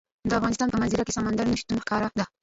د 0.29 0.31
افغانستان 0.39 0.67
په 0.71 0.79
منظره 0.81 1.03
کې 1.05 1.15
سمندر 1.17 1.45
نه 1.51 1.57
شتون 1.61 1.77
ښکاره 1.83 2.07
ده. 2.19 2.25